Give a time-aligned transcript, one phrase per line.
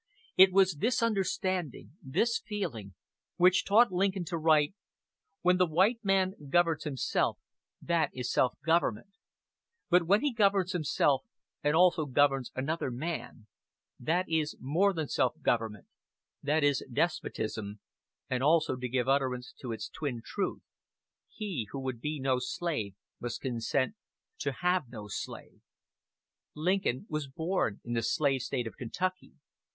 [0.35, 2.95] It was this understanding, this feeling,
[3.37, 4.73] which taught Lincoln to write:
[5.43, 7.37] "When the white man governs himself,
[7.83, 9.15] that is self government;
[9.91, 11.21] but when he governs himself
[11.63, 13.45] and also governs another man,
[13.99, 15.85] that is more than self government
[16.41, 17.79] that is despotism;"
[18.27, 20.63] and also to give utterance to its twin truth:
[21.29, 23.93] "He who would be no slave must consent
[24.39, 25.61] to have no slave."
[26.55, 29.33] Lincoln was born in the slave State of Kentucky.